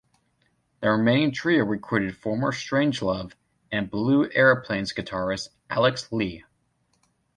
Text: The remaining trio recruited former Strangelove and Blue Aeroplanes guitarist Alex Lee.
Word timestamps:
The 0.79 0.89
remaining 0.89 1.31
trio 1.31 1.63
recruited 1.63 2.17
former 2.17 2.51
Strangelove 2.51 3.33
and 3.71 3.87
Blue 3.87 4.27
Aeroplanes 4.33 4.93
guitarist 4.95 5.49
Alex 5.69 6.11
Lee. 6.11 6.43